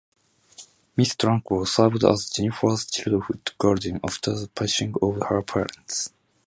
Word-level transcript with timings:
Miss 0.97 1.13
Trunchbull 1.15 1.67
served 1.67 2.03
as 2.03 2.31
Jennifer's 2.31 2.87
childhood 2.89 3.51
guardian 3.59 3.99
after 4.03 4.33
the 4.33 4.47
passing 4.47 4.95
of 4.99 5.21
her 5.29 5.43
parents. 5.43 6.11